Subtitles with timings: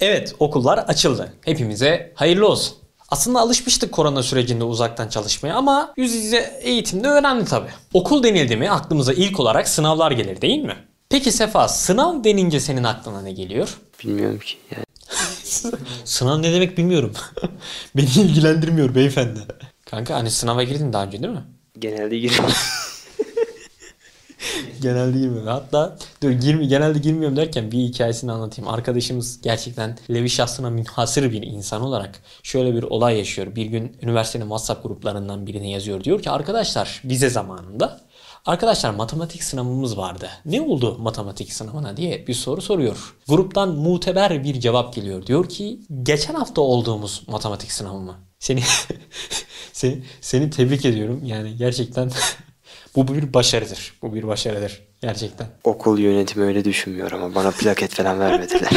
[0.00, 1.32] Evet okullar açıldı.
[1.44, 2.76] Hepimize hayırlı olsun.
[3.08, 7.68] Aslında alışmıştık korona sürecinde uzaktan çalışmaya ama yüz yüze eğitimde önemli tabi.
[7.94, 10.76] Okul denildi mi aklımıza ilk olarak sınavlar gelir değil mi?
[11.08, 13.78] Peki Sefa sınav denince senin aklına ne geliyor?
[14.04, 14.56] Bilmiyorum ki.
[14.70, 14.84] Yani
[16.04, 17.12] Sınav ne demek bilmiyorum.
[17.96, 19.40] Beni ilgilendirmiyor beyefendi.
[19.90, 21.44] Kanka hani sınava girdin daha önce değil mi?
[21.78, 22.50] genelde giriyorum.
[24.82, 25.46] Genelde girmiyorum.
[25.46, 28.70] Hatta dur girmi, genelde girmiyorum derken bir hikayesini anlatayım.
[28.70, 33.56] Arkadaşımız gerçekten Levi şahsına münhasır bir insan olarak şöyle bir olay yaşıyor.
[33.56, 36.04] Bir gün üniversitenin WhatsApp gruplarından birine yazıyor.
[36.04, 38.06] Diyor ki arkadaşlar vize zamanında
[38.46, 40.28] Arkadaşlar matematik sınavımız vardı.
[40.44, 43.16] Ne oldu matematik sınavına diye bir soru soruyor.
[43.28, 45.26] Gruptan muteber bir cevap geliyor.
[45.26, 48.14] Diyor ki geçen hafta olduğumuz matematik sınavı mı?
[48.38, 48.62] Seni
[49.72, 51.24] seni, seni tebrik ediyorum.
[51.24, 52.10] Yani gerçekten
[52.96, 53.92] bu bir başarıdır.
[54.02, 54.82] Bu bir başarıdır.
[55.02, 55.46] Gerçekten.
[55.64, 58.70] Okul yönetimi öyle düşünmüyor ama bana plaket falan vermediler.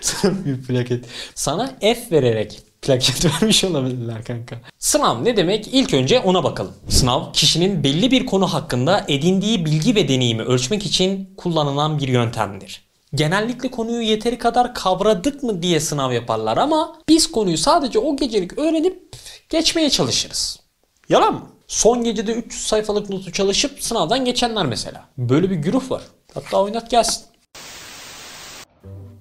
[0.00, 1.04] Sana bir plaket.
[1.34, 4.56] Sana F vererek plaket vermiş olabilirler kanka.
[4.78, 5.68] Sınav ne demek?
[5.72, 6.72] İlk önce ona bakalım.
[6.88, 12.84] Sınav kişinin belli bir konu hakkında edindiği bilgi ve deneyimi ölçmek için kullanılan bir yöntemdir.
[13.14, 18.58] Genellikle konuyu yeteri kadar kavradık mı diye sınav yaparlar ama biz konuyu sadece o gecelik
[18.58, 19.02] öğrenip
[19.48, 20.60] geçmeye çalışırız.
[21.08, 21.53] Yalan mı?
[21.74, 25.04] Son gecede 300 sayfalık notu çalışıp sınavdan geçenler mesela.
[25.18, 26.02] Böyle bir güruh var.
[26.34, 27.24] Hatta oynat gelsin.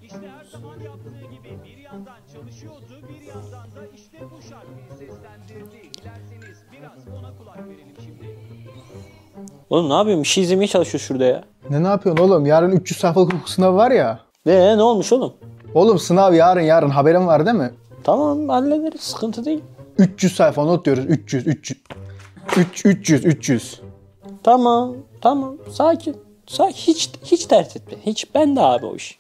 [0.04, 5.92] İşte her zaman yaptığı gibi bir yandan çalışıyordu, bir yandan da işte bu şarkıyı seslendirdi.
[6.02, 8.40] Dilerseniz biraz ona kulak verelim şimdi.
[9.70, 10.24] Oğlum ne yapıyorsun?
[10.24, 11.44] Bir şey izlemeye çalışıyoruz şurada ya.
[11.70, 12.46] Ne ne yapıyorsun oğlum?
[12.46, 14.20] Yarın 300 sayfalık hukuk sınavı var ya.
[14.46, 15.34] Ee ne olmuş oğlum?
[15.74, 17.72] Oğlum sınav yarın yarın haberin var değil mi?
[18.04, 19.02] Tamam hallederiz.
[19.02, 19.62] Sıkıntı değil.
[19.98, 21.06] 300 sayfa not diyoruz.
[21.08, 21.80] 300 300.
[22.58, 23.82] 3 300 300.
[24.44, 24.96] Tamam.
[25.22, 25.56] Tamam.
[25.72, 26.18] Sakin.
[26.48, 26.74] Sakin.
[26.76, 27.94] Hiç hiç dert etme.
[28.06, 29.18] Hiç ben de abi o iş.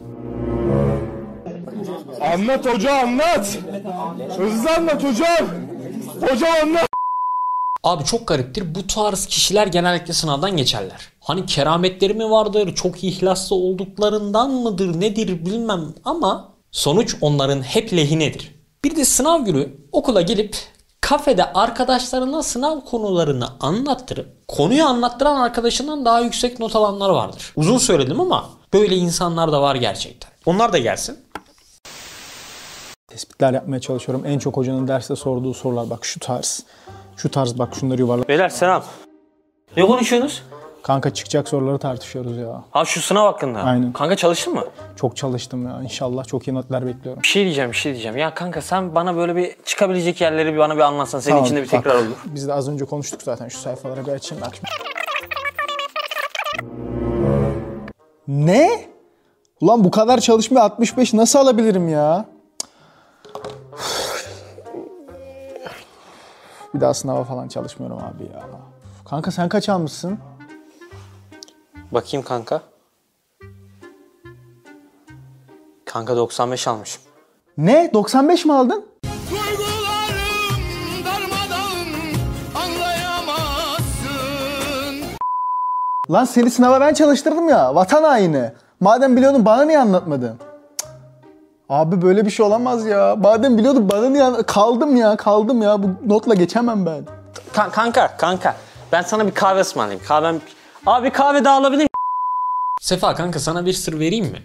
[2.33, 3.57] Anlat hoca anlat.
[4.37, 5.47] Hızlı anlat hocam.
[6.21, 6.87] Hocam anlat.
[7.83, 8.75] Abi çok gariptir.
[8.75, 11.09] Bu tarz kişiler genellikle sınavdan geçerler.
[11.19, 18.55] Hani kerametleri mi vardır, çok ihlaslı olduklarından mıdır, nedir bilmem ama sonuç onların hep lehinedir.
[18.83, 20.57] Bir de sınav günü okula gelip
[21.03, 27.53] kafede arkadaşlarına sınav konularını anlattırıp konuyu anlattıran arkadaşından daha yüksek not alanlar vardır.
[27.55, 30.31] Uzun söyledim ama böyle insanlar da var gerçekten.
[30.45, 31.19] Onlar da gelsin.
[33.07, 34.25] Tespitler yapmaya çalışıyorum.
[34.25, 36.63] En çok hocanın derste sorduğu sorular bak şu tarz.
[37.17, 38.27] Şu tarz bak şunları yuvarla.
[38.27, 38.83] Beyler selam.
[39.77, 40.43] Ne konuşuyorsunuz?
[40.83, 42.63] Kanka çıkacak soruları tartışıyoruz ya.
[42.71, 43.59] Ha şu sınav hakkında.
[43.59, 43.93] Aynen.
[43.93, 44.63] Kanka çalıştın mı?
[44.95, 45.81] Çok çalıştım ya.
[45.83, 47.23] İnşallah çok iyi notlar bekliyorum.
[47.23, 48.17] Bir şey diyeceğim, bir şey diyeceğim.
[48.17, 51.19] Ya kanka sen bana böyle bir çıkabilecek yerleri bir bana bir anlatsan.
[51.19, 52.15] Senin Tamam, için de bir bak, tekrar olur.
[52.25, 54.53] Biz de az önce konuştuk zaten şu sayfalara bir açayım bak.
[58.27, 58.69] Ne?
[59.61, 62.25] Ulan bu kadar çalışmaya 65 nasıl alabilirim ya?
[66.75, 68.43] Bir daha sınava falan çalışmıyorum abi ya.
[69.09, 70.19] Kanka sen kaç almışsın?
[71.93, 72.61] Bakayım kanka.
[75.85, 77.01] Kanka 95 almışım.
[77.57, 77.91] Ne?
[77.93, 78.85] 95 mi aldın?
[86.11, 87.75] Lan seni sınava ben çalıştırdım ya.
[87.75, 88.51] Vatan haini.
[88.79, 90.37] Madem biliyordun bana niye anlatmadın?
[90.39, 90.47] Cık.
[91.69, 93.15] Abi böyle bir şey olamaz ya.
[93.15, 95.83] Madem biliyordun bana niye Kaldım ya kaldım ya.
[95.83, 97.03] Bu notla geçemem ben.
[97.53, 98.55] Ka- kanka, kanka.
[98.91, 100.05] Ben sana bir kahve ısmarlayayım.
[100.05, 100.41] Kahvem...
[100.85, 101.87] Abi kahve daha alabilir
[102.81, 104.41] Sefa kanka sana bir sır vereyim mi?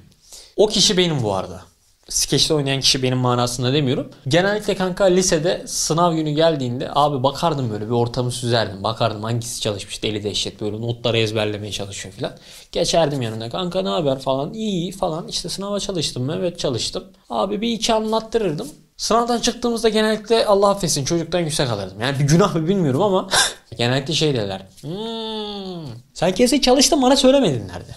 [0.56, 1.62] O kişi benim bu arada.
[2.08, 4.10] Skeçte oynayan kişi benim manasında demiyorum.
[4.28, 8.82] Genellikle kanka lisede sınav günü geldiğinde abi bakardım böyle bir ortamı süzerdim.
[8.84, 12.32] Bakardım hangisi çalışmış deli dehşet böyle notları ezberlemeye çalışıyor falan.
[12.72, 16.34] Geçerdim yanına kanka ne haber falan iyi falan işte sınava çalıştım mı?
[16.38, 17.04] Evet çalıştım.
[17.30, 18.68] Abi bir iki anlattırırdım.
[18.96, 22.00] Sınavdan çıktığımızda genellikle Allah affetsin çocuktan yüksek alırdım.
[22.00, 23.28] Yani bir günah mı bilmiyorum ama
[23.76, 24.66] genellikle şey derler.
[24.80, 27.96] "Hmm, sen kesin çalıştın bana söylemedin nerede?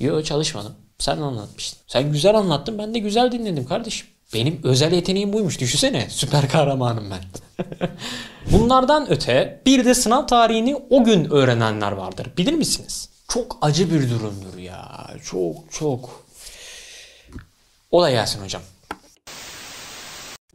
[0.00, 0.72] Yo çalışmadım.
[0.98, 1.78] Sen anlatmıştın.
[1.86, 4.06] Sen güzel anlattın ben de güzel dinledim kardeşim.
[4.34, 5.60] Benim özel yeteneğim buymuş.
[5.60, 7.22] Düşünsene süper kahramanım ben.
[8.52, 12.28] Bunlardan öte bir de sınav tarihini o gün öğrenenler vardır.
[12.36, 13.08] Bilir misiniz?
[13.28, 15.06] Çok acı bir durumdur ya.
[15.24, 16.24] Çok çok.
[17.90, 18.62] O da gelsin hocam.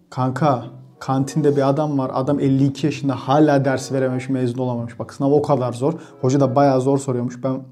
[0.09, 0.65] Kanka
[1.05, 2.11] kantinde bir adam var.
[2.13, 4.99] Adam 52 yaşında hala ders verememiş, mezun olamamış.
[4.99, 5.93] Bak sınav o kadar zor.
[6.21, 7.43] Hoca da bayağı zor soruyormuş.
[7.43, 7.63] Ben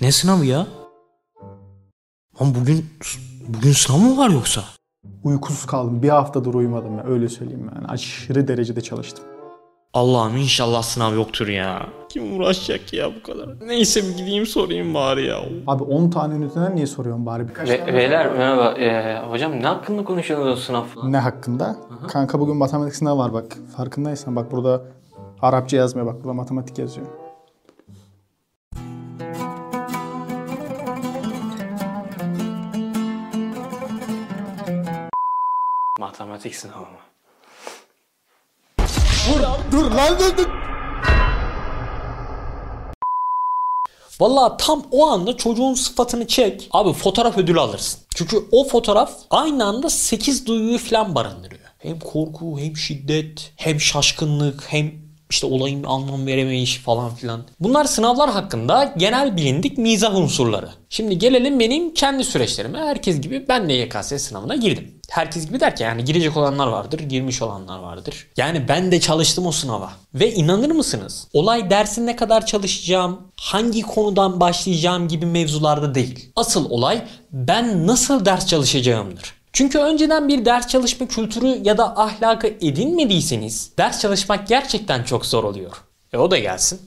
[0.00, 0.66] Ne sınavı ya?
[2.40, 2.86] Lan bugün
[3.48, 4.64] bugün sınav mı var yoksa?
[5.24, 6.02] uykusuz kaldım.
[6.02, 7.04] Bir haftadır uyumadım ya.
[7.04, 7.86] Öyle söyleyeyim yani.
[7.86, 9.24] Aşırı derecede çalıştım.
[9.94, 11.86] Allah'ım inşallah sınav yoktur ya.
[12.08, 13.48] Kim uğraşacak ya bu kadar?
[13.66, 15.40] Neyse bir gideyim sorayım bari ya.
[15.66, 17.94] Abi 10 tane üniteden niye soruyorsun bari birkaç Ve, tane?
[17.94, 18.72] beyler merhaba.
[18.78, 21.12] Ee, hocam ne hakkında konuşuyorsunuz o sınav falan?
[21.12, 21.76] Ne hakkında?
[22.08, 23.56] Kanka bugün matematik sınavı var bak.
[23.76, 24.82] Farkındaysan bak burada
[25.42, 27.06] Arapça yazmıyor bak burada matematik yazıyor.
[35.98, 36.98] Matematik sınavı mı?
[39.72, 40.48] Dur lan dur dur.
[44.20, 46.68] Vallahi tam o anda çocuğun sıfatını çek.
[46.72, 48.00] Abi fotoğraf ödülü alırsın.
[48.14, 51.60] Çünkü o fotoğraf aynı anda 8 duyguyu falan barındırıyor.
[51.78, 55.03] Hem korku, hem şiddet, hem şaşkınlık, hem
[55.34, 57.42] işte olayın anlam veremeyişi falan filan.
[57.60, 60.68] Bunlar sınavlar hakkında genel bilindik mizah unsurları.
[60.88, 62.78] Şimdi gelelim benim kendi süreçlerime.
[62.78, 64.94] Herkes gibi ben de YKS sınavına girdim.
[65.10, 68.26] Herkes gibi derken yani girecek olanlar vardır, girmiş olanlar vardır.
[68.36, 69.92] Yani ben de çalıştım o sınava.
[70.14, 71.28] Ve inanır mısınız?
[71.32, 76.30] Olay dersin ne kadar çalışacağım, hangi konudan başlayacağım gibi mevzularda değil.
[76.36, 79.43] Asıl olay ben nasıl ders çalışacağımdır.
[79.54, 85.44] Çünkü önceden bir ders çalışma kültürü ya da ahlakı edinmediyseniz ders çalışmak gerçekten çok zor
[85.44, 85.72] oluyor.
[86.12, 86.80] E o da gelsin.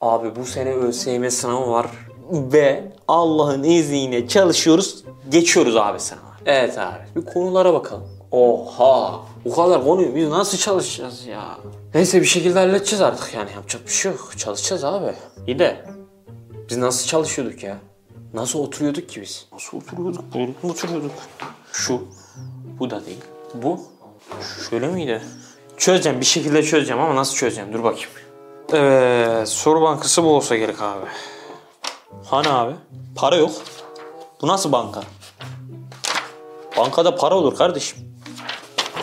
[0.00, 1.86] Abi bu sene ÖSYM sınavı var
[2.30, 6.36] ve Allah'ın izniyle çalışıyoruz, geçiyoruz abi sınava.
[6.46, 8.08] Evet abi bir konulara bakalım.
[8.30, 11.58] Oha bu kadar konuyu biz nasıl çalışacağız ya?
[11.94, 14.32] Neyse bir şekilde halledeceğiz artık yani yapacak bir şey yok.
[14.36, 15.14] Çalışacağız abi.
[15.46, 15.84] İyi de
[16.70, 17.78] biz nasıl çalışıyorduk ya?
[18.34, 19.46] Nasıl oturuyorduk ki biz?
[19.52, 20.34] Nasıl oturuyorduk?
[20.34, 21.10] Mi oturuyorduk?
[21.72, 22.08] Şu.
[22.78, 23.20] Bu da değil.
[23.54, 23.80] Bu.
[24.70, 25.22] Şöyle miydi?
[25.76, 26.20] Çözeceğim.
[26.20, 27.72] Bir şekilde çözeceğim ama nasıl çözeceğim?
[27.72, 28.10] Dur bakayım.
[28.72, 29.48] Evet.
[29.48, 31.06] Soru bankası bu olsa gerek abi.
[32.24, 32.74] Hani abi?
[33.16, 33.50] Para yok.
[34.42, 35.02] Bu nasıl banka?
[36.76, 37.98] Bankada para olur kardeşim.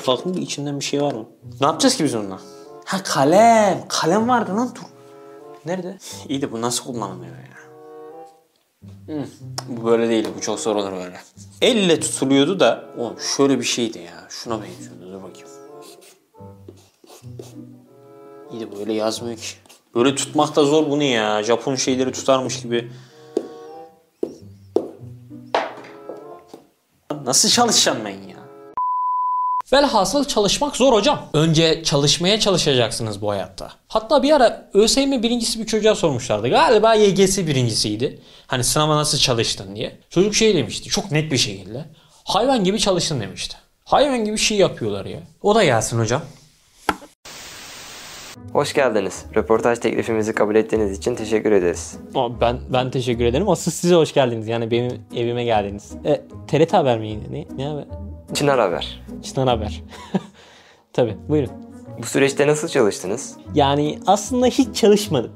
[0.07, 1.25] Bakın içinden bir şey var mı?
[1.61, 2.39] Ne yapacağız ki biz onunla?
[2.85, 3.85] Ha kalem.
[3.87, 4.81] Kalem vardı lan dur.
[5.65, 5.97] Nerede?
[6.29, 7.60] İyi de bu nasıl kullanılıyor ya?
[9.67, 10.27] Bu böyle değil.
[10.37, 11.19] Bu çok zor olur böyle.
[11.61, 14.27] Elle tutuluyordu da oğlum şöyle bir şeydi ya.
[14.29, 15.11] Şuna benziyordu.
[15.11, 15.47] Dur bakayım.
[18.51, 19.47] İyi de böyle yazmıyor ki.
[19.95, 21.43] Böyle tutmak da zor bu ne ya?
[21.43, 22.91] Japon şeyleri tutarmış gibi.
[27.25, 28.30] Nasıl çalışacağım ben ya?
[29.73, 31.29] Velhasıl çalışmak zor hocam.
[31.33, 33.71] Önce çalışmaya çalışacaksınız bu hayatta.
[33.87, 36.49] Hatta bir ara ÖSYM birincisi bir çocuğa sormuşlardı.
[36.49, 38.19] Galiba YGS birincisiydi.
[38.47, 39.97] Hani sınava nasıl çalıştın diye.
[40.09, 41.85] Çocuk şey demişti çok net bir şekilde.
[42.23, 43.57] Hayvan gibi çalıştın demişti.
[43.85, 45.19] Hayvan gibi şey yapıyorlar ya.
[45.41, 46.21] O da gelsin hocam.
[48.53, 49.25] Hoş geldiniz.
[49.35, 51.97] Röportaj teklifimizi kabul ettiğiniz için teşekkür ederiz.
[52.41, 53.49] Ben ben teşekkür ederim.
[53.49, 54.47] Asıl size hoş geldiniz.
[54.47, 55.91] Yani benim evime geldiniz.
[56.05, 57.23] E, TRT haber mi yine?
[57.31, 58.10] Ne, ne haber?
[58.33, 59.01] Çınar Haber.
[59.23, 59.83] Çınar haber.
[60.93, 61.49] Tabii buyurun.
[62.01, 63.37] Bu süreçte nasıl çalıştınız?
[63.53, 65.31] Yani aslında hiç çalışmadım.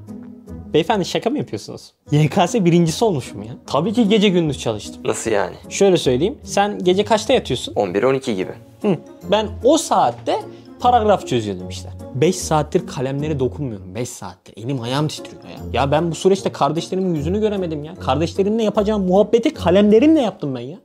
[0.73, 1.93] Beyefendi şaka mı yapıyorsunuz?
[2.11, 3.53] YKS birincisi olmuşum ya.
[3.67, 5.01] Tabii ki gece gündüz çalıştım.
[5.05, 5.55] Nasıl yani?
[5.69, 6.37] Şöyle söyleyeyim.
[6.43, 7.73] Sen gece kaçta yatıyorsun?
[7.73, 8.51] 11-12 gibi.
[8.81, 8.97] Hı.
[9.31, 10.39] Ben o saatte
[10.79, 11.89] paragraf çözüyordum işte.
[12.15, 13.95] 5 saattir kalemlere dokunmuyorum.
[13.95, 14.53] 5 saattir.
[14.57, 15.81] Elim ayağım titriyor ya.
[15.81, 17.95] Ya ben bu süreçte kardeşlerimin yüzünü göremedim ya.
[17.95, 20.77] Kardeşlerimle yapacağım muhabbeti kalemlerimle yaptım ben ya.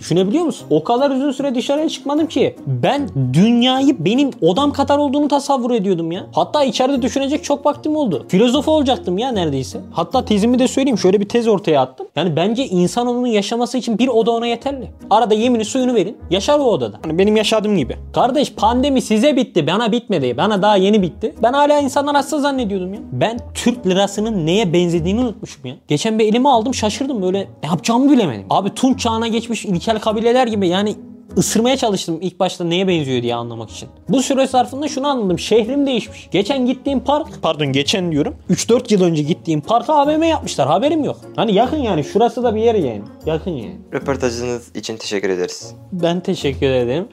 [0.00, 0.66] Düşünebiliyor musun?
[0.70, 2.56] O kadar uzun süre dışarıya çıkmadım ki.
[2.66, 6.26] Ben dünyayı benim odam kadar olduğunu tasavvur ediyordum ya.
[6.32, 8.26] Hatta içeride düşünecek çok vaktim oldu.
[8.28, 9.80] Filozof olacaktım ya neredeyse.
[9.92, 10.98] Hatta tezimi de söyleyeyim.
[10.98, 12.06] Şöyle bir tez ortaya attım.
[12.16, 14.90] Yani bence insanoğlunun yaşaması için bir oda ona yeterli.
[15.10, 16.16] Arada yemini suyunu verin.
[16.30, 17.00] Yaşar o odada.
[17.02, 17.96] Hani benim yaşadığım gibi.
[18.12, 19.66] Kardeş pandemi size bitti.
[19.66, 20.36] Bana bitmedi.
[20.36, 21.34] Bana daha yeni bitti.
[21.42, 23.00] Ben hala insanlar hasta zannediyordum ya.
[23.12, 25.74] Ben Türk lirasının neye benzediğini unutmuşum ya.
[25.88, 27.38] Geçen bir elime aldım şaşırdım böyle.
[27.38, 28.46] Ne yapacağımı bilemedim.
[28.50, 30.96] Abi Tunç çağına geçmiş ilkel kabileler gibi yani
[31.36, 33.88] ısırmaya çalıştım ilk başta neye benziyor diye anlamak için.
[34.08, 35.38] Bu süre zarfında şunu anladım.
[35.38, 36.28] Şehrim değişmiş.
[36.30, 38.36] Geçen gittiğim park, pardon geçen diyorum.
[38.50, 40.68] 3-4 yıl önce gittiğim parka AVM yapmışlar.
[40.68, 41.20] Haberim yok.
[41.36, 42.04] Hani yakın yani.
[42.04, 43.02] Şurası da bir yer yani.
[43.26, 43.76] Yakın yani.
[43.92, 45.74] Röportajınız için teşekkür ederiz.
[45.92, 47.08] Ben teşekkür ederim.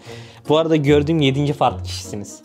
[0.50, 1.54] Bu arada gördüğüm 7.
[1.54, 2.42] farklı kişisiniz.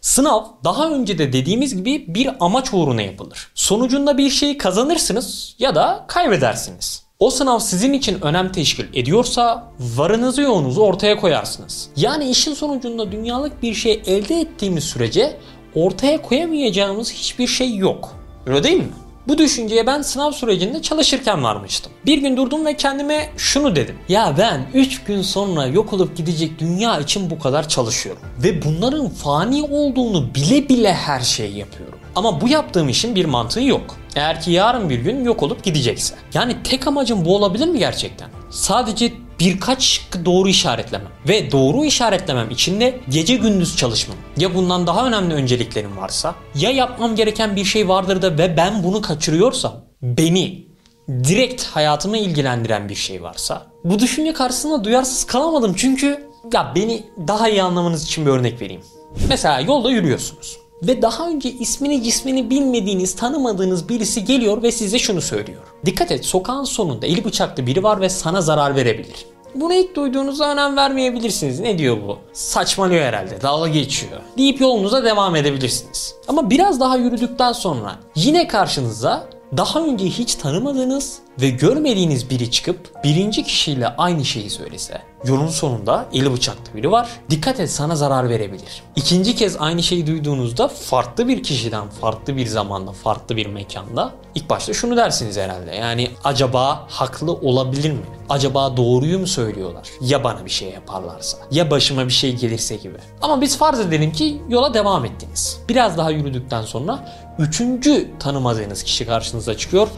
[0.00, 3.52] Sınav daha önce de dediğimiz gibi bir amaç uğruna yapılır.
[3.54, 7.07] Sonucunda bir şeyi kazanırsınız ya da kaybedersiniz.
[7.20, 11.88] O sınav sizin için önem teşkil ediyorsa varınızı yoğunuzu ortaya koyarsınız.
[11.96, 15.36] Yani işin sonucunda dünyalık bir şey elde ettiğimiz sürece
[15.74, 18.16] ortaya koyamayacağımız hiçbir şey yok.
[18.46, 18.88] Öyle değil mi?
[19.28, 21.92] Bu düşünceye ben sınav sürecinde çalışırken varmıştım.
[22.06, 23.98] Bir gün durdum ve kendime şunu dedim.
[24.08, 28.22] Ya ben 3 gün sonra yok olup gidecek dünya için bu kadar çalışıyorum.
[28.42, 31.98] Ve bunların fani olduğunu bile bile her şeyi yapıyorum.
[32.16, 33.96] Ama bu yaptığım işin bir mantığı yok.
[34.18, 36.14] Eğer ki yarın bir gün yok olup gidecekse.
[36.34, 38.28] Yani tek amacım bu olabilir mi gerçekten?
[38.50, 41.08] Sadece birkaç şıkkı doğru işaretlemem.
[41.28, 44.16] Ve doğru işaretlemem için de gece gündüz çalışmam.
[44.36, 48.82] Ya bundan daha önemli önceliklerim varsa ya yapmam gereken bir şey vardır da ve ben
[48.84, 50.66] bunu kaçırıyorsam beni
[51.08, 57.48] direkt hayatımı ilgilendiren bir şey varsa bu düşünce karşısında duyarsız kalamadım çünkü ya beni daha
[57.48, 58.82] iyi anlamanız için bir örnek vereyim.
[59.28, 65.20] Mesela yolda yürüyorsunuz ve daha önce ismini cismini bilmediğiniz, tanımadığınız birisi geliyor ve size şunu
[65.20, 65.62] söylüyor.
[65.84, 69.26] Dikkat et sokağın sonunda eli bıçaklı biri var ve sana zarar verebilir.
[69.54, 71.60] Bunu ilk duyduğunuzda önem vermeyebilirsiniz.
[71.60, 72.18] Ne diyor bu?
[72.32, 74.20] Saçmalıyor herhalde, dalga geçiyor.
[74.38, 76.14] Deyip yolunuza devam edebilirsiniz.
[76.28, 83.04] Ama biraz daha yürüdükten sonra yine karşınıza daha önce hiç tanımadığınız ve görmediğiniz biri çıkıp
[83.04, 85.02] birinci kişiyle aynı şeyi söylese.
[85.24, 87.08] Yolun sonunda eli bıçaklı biri var.
[87.30, 88.82] Dikkat et sana zarar verebilir.
[88.96, 94.50] İkinci kez aynı şeyi duyduğunuzda farklı bir kişiden, farklı bir zamanda, farklı bir mekanda ilk
[94.50, 95.74] başta şunu dersiniz herhalde.
[95.74, 98.00] Yani acaba haklı olabilir mi?
[98.28, 99.88] Acaba doğruyu mu söylüyorlar?
[100.00, 101.38] Ya bana bir şey yaparlarsa?
[101.50, 102.96] Ya başıma bir şey gelirse gibi.
[103.22, 105.60] Ama biz farz edelim ki yola devam ettiniz.
[105.68, 109.88] Biraz daha yürüdükten sonra üçüncü tanımadığınız kişi karşınıza çıkıyor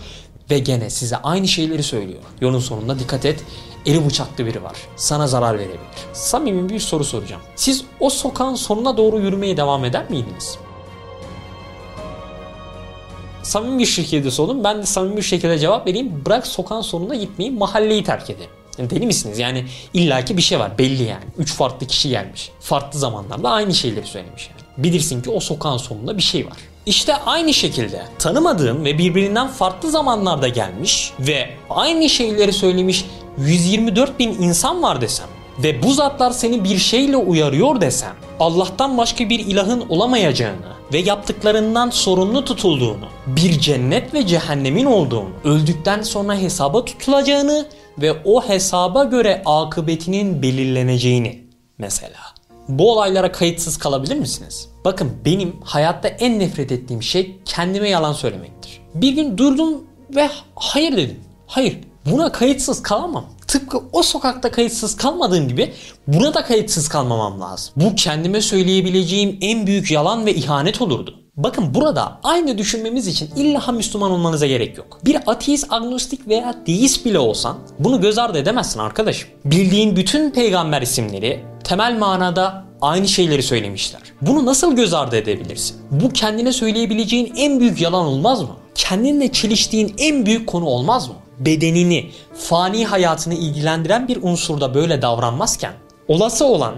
[0.50, 2.23] ve gene size aynı şeyleri söylüyor.
[2.40, 3.45] Yolun sonunda dikkat et
[3.87, 4.76] eli bıçaklı biri var.
[4.97, 5.80] Sana zarar verebilir.
[6.12, 7.42] Samimi bir soru soracağım.
[7.57, 10.59] Siz o sokağın sonuna doğru yürümeye devam eder miydiniz?
[13.42, 14.64] Samimi bir şekilde sorun.
[14.64, 16.23] Ben de samimi bir şekilde cevap vereyim.
[16.26, 18.47] Bırak sokağın sonuna gitmeyi mahalleyi terk edin.
[18.78, 19.38] Deli misiniz?
[19.38, 19.64] Yani
[19.95, 21.25] illaki bir şey var belli yani.
[21.38, 22.50] Üç farklı kişi gelmiş.
[22.61, 24.85] Farklı zamanlarda aynı şeyleri söylemiş yani.
[24.85, 26.57] Bilirsin ki o sokağın sonunda bir şey var.
[26.87, 33.05] İşte aynı şekilde tanımadığım ve birbirinden farklı zamanlarda gelmiş ve aynı şeyleri söylemiş
[33.39, 35.27] 124 bin insan var desem
[35.59, 41.91] ve bu zatlar seni bir şeyle uyarıyor desem Allah'tan başka bir ilahın olamayacağını ve yaptıklarından
[41.91, 47.67] sorumlu tutulduğunu, bir cennet ve cehennemin olduğunu, öldükten sonra hesaba tutulacağını
[47.99, 51.45] ve o hesaba göre akıbetinin belirleneceğini
[51.79, 52.30] mesela.
[52.71, 54.69] Bu olaylara kayıtsız kalabilir misiniz?
[54.85, 58.81] Bakın benim hayatta en nefret ettiğim şey kendime yalan söylemektir.
[58.95, 59.85] Bir gün durdum
[60.17, 61.21] ve hayır dedim.
[61.47, 61.79] Hayır
[62.11, 63.25] buna kayıtsız kalamam.
[63.47, 65.73] Tıpkı o sokakta kayıtsız kalmadığım gibi
[66.07, 67.75] buna da kayıtsız kalmamam lazım.
[67.77, 71.15] Bu kendime söyleyebileceğim en büyük yalan ve ihanet olurdu.
[71.45, 74.99] Bakın burada aynı düşünmemiz için illa Müslüman olmanıza gerek yok.
[75.05, 79.29] Bir ateist, agnostik veya deist bile olsan bunu göz ardı edemezsin arkadaşım.
[79.45, 84.01] Bildiğin bütün peygamber isimleri temel manada aynı şeyleri söylemişler.
[84.23, 85.77] Bunu nasıl göz ardı edebilirsin?
[85.91, 88.57] Bu kendine söyleyebileceğin en büyük yalan olmaz mı?
[88.75, 91.15] Kendinle çeliştiğin en büyük konu olmaz mı?
[91.39, 95.73] Bedenini, fani hayatını ilgilendiren bir unsurda böyle davranmazken
[96.09, 96.75] olası olan,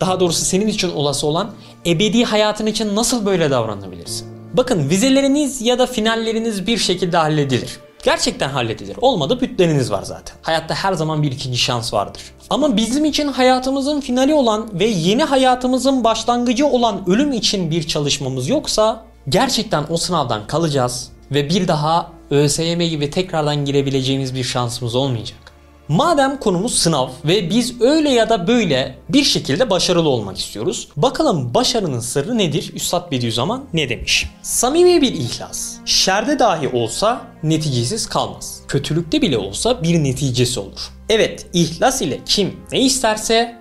[0.00, 1.50] daha doğrusu senin için olası olan
[1.86, 4.26] ebedi hayatın için nasıl böyle davranabilirsin?
[4.52, 7.78] Bakın vizeleriniz ya da finalleriniz bir şekilde halledilir.
[8.02, 8.96] Gerçekten halledilir.
[9.00, 10.36] Olmadı bütleriniz var zaten.
[10.42, 12.22] Hayatta her zaman bir ikinci şans vardır.
[12.50, 18.48] Ama bizim için hayatımızın finali olan ve yeni hayatımızın başlangıcı olan ölüm için bir çalışmamız
[18.48, 25.45] yoksa gerçekten o sınavdan kalacağız ve bir daha ÖSYM gibi tekrardan girebileceğimiz bir şansımız olmayacak.
[25.88, 30.88] Madem konumuz sınav ve biz öyle ya da böyle bir şekilde başarılı olmak istiyoruz.
[30.96, 32.72] Bakalım başarının sırrı nedir?
[32.74, 34.30] Üstad Bediüzzaman ne demiş?
[34.42, 35.74] Samimi bir ihlas.
[35.84, 38.60] Şerde dahi olsa neticesiz kalmaz.
[38.68, 40.90] Kötülükte bile olsa bir neticesi olur.
[41.08, 43.56] Evet, ihlas ile kim ne isterse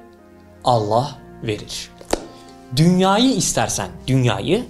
[0.64, 1.90] Allah verir.
[2.76, 4.66] Dünyayı istersen dünyayı,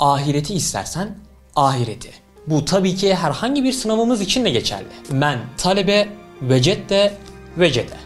[0.00, 1.18] ahireti istersen
[1.56, 2.10] ahireti.
[2.46, 4.86] Bu tabii ki herhangi bir sınavımız için de geçerli.
[5.10, 7.16] Men talebe vecette
[7.56, 7.96] vecede.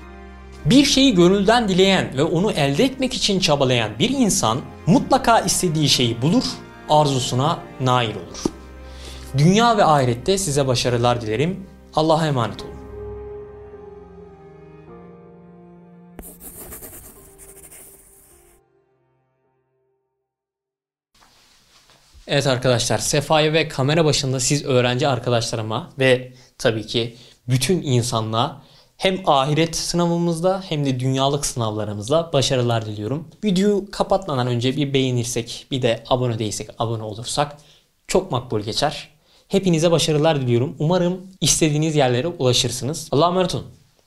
[0.64, 6.22] Bir şeyi gönülden dileyen ve onu elde etmek için çabalayan bir insan mutlaka istediği şeyi
[6.22, 6.44] bulur,
[6.88, 8.42] arzusuna nail olur.
[9.38, 11.66] Dünya ve ahirette size başarılar dilerim.
[11.94, 12.74] Allah'a emanet olun.
[22.26, 27.16] Evet arkadaşlar Sefa'ya ve kamera başında siz öğrenci arkadaşlarıma ve tabii ki
[27.48, 28.62] bütün insanlığa
[28.96, 33.28] hem ahiret sınavımızda hem de dünyalık sınavlarımızda başarılar diliyorum.
[33.44, 37.56] Videoyu kapatmadan önce bir beğenirsek bir de abone değilsek abone olursak
[38.06, 39.08] çok makbul geçer.
[39.48, 40.76] Hepinize başarılar diliyorum.
[40.78, 43.08] Umarım istediğiniz yerlere ulaşırsınız.
[43.12, 43.66] Allah'a emanet olun.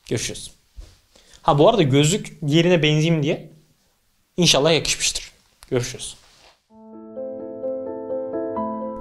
[0.10, 0.51] Görüşürüz.
[1.41, 3.50] Ha bu arada gözlük yerine benzeyeyim diye
[4.38, 5.32] inşallah yakışmıştır.
[5.70, 6.15] Görüşürüz.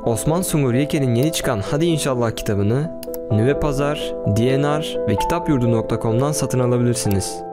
[0.06, 7.45] Osman Sungur Yeken'in yeni çıkan Hadi İnşallah kitabını Nüve Pazar, DNR ve kitapyurdu.com'dan satın alabilirsiniz.